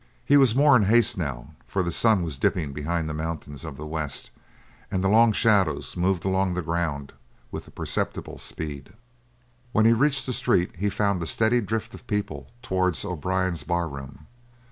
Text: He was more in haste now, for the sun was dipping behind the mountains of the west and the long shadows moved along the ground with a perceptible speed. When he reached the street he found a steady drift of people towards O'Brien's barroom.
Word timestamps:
He 0.25 0.35
was 0.35 0.55
more 0.55 0.75
in 0.75 0.81
haste 0.85 1.15
now, 1.15 1.53
for 1.67 1.83
the 1.83 1.91
sun 1.91 2.23
was 2.23 2.39
dipping 2.39 2.73
behind 2.73 3.07
the 3.07 3.13
mountains 3.13 3.63
of 3.63 3.77
the 3.77 3.85
west 3.85 4.31
and 4.89 5.03
the 5.03 5.07
long 5.07 5.31
shadows 5.31 5.95
moved 5.95 6.25
along 6.25 6.55
the 6.55 6.63
ground 6.63 7.13
with 7.51 7.67
a 7.67 7.69
perceptible 7.71 8.39
speed. 8.39 8.93
When 9.73 9.85
he 9.85 9.93
reached 9.93 10.25
the 10.25 10.33
street 10.33 10.71
he 10.77 10.89
found 10.89 11.21
a 11.21 11.27
steady 11.27 11.61
drift 11.61 11.93
of 11.93 12.07
people 12.07 12.47
towards 12.63 13.05
O'Brien's 13.05 13.61
barroom. 13.61 14.25